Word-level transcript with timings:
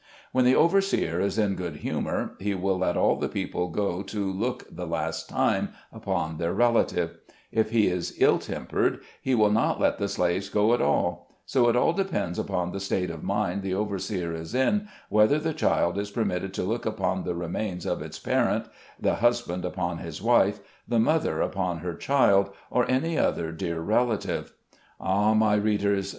When 0.31 0.45
the 0.45 0.55
overseer 0.55 1.21
is 1.21 1.37
in 1.37 1.53
good 1.53 1.75
humor, 1.75 2.31
he 2.39 2.55
will 2.55 2.79
let 2.79 2.97
all 2.97 3.17
the 3.17 3.29
people 3.29 3.67
go 3.69 4.01
to 4.01 4.31
look 4.31 4.65
the 4.75 4.87
last 4.87 5.29
time 5.29 5.73
upon 5.93 6.37
their 6.39 6.53
relative; 6.55 7.17
if 7.51 7.69
he 7.69 7.85
is 7.85 8.15
ill 8.17 8.39
tempered, 8.39 9.01
he 9.21 9.35
will 9.35 9.51
not 9.51 9.79
let 9.79 9.99
the 9.99 10.07
slaves 10.09 10.49
go 10.49 10.73
at 10.73 10.81
all; 10.81 11.27
so 11.45 11.69
it 11.69 11.75
all 11.75 11.93
depends 11.93 12.39
upon 12.39 12.71
the 12.71 12.79
state 12.79 13.11
of 13.11 13.21
mind 13.21 13.61
the 13.61 13.75
overseer 13.75 14.33
is 14.33 14.55
in, 14.55 14.87
whether 15.09 15.37
the 15.37 15.53
child 15.53 15.99
is 15.99 16.09
permit 16.09 16.41
ted 16.41 16.53
to 16.55 16.63
look 16.63 16.87
upon 16.87 17.23
the 17.23 17.35
remains 17.35 17.85
of 17.85 18.01
its 18.01 18.17
parent, 18.17 18.65
the 18.99 19.17
hus 19.17 19.43
band 19.43 19.63
upon 19.63 19.99
his 19.99 20.19
wife, 20.19 20.61
the 20.87 20.97
mother 20.97 21.41
upon 21.41 21.77
her 21.77 21.93
child, 21.93 22.49
or 22.71 22.89
any 22.89 23.19
other 23.19 23.51
dear 23.51 23.79
relative. 23.81 24.53
Ah, 24.99 25.35
my 25.35 25.53
readers 25.53 26.09